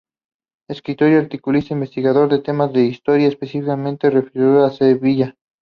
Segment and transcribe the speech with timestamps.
[0.67, 5.35] Escritor y articulista, investigador de temas de historia, especialmente referidos a Sevilla.